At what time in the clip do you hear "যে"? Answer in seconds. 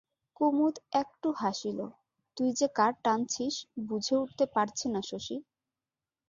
2.51-2.67